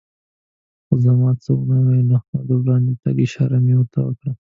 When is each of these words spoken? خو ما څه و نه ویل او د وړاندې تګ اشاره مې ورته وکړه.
خو 0.85 0.95
ما 1.19 1.31
څه 1.43 1.51
و 1.55 1.59
نه 1.69 1.77
ویل 1.85 2.09
او 2.35 2.41
د 2.49 2.51
وړاندې 2.61 2.93
تګ 3.03 3.15
اشاره 3.25 3.57
مې 3.63 3.73
ورته 3.77 3.99
وکړه. 4.03 4.31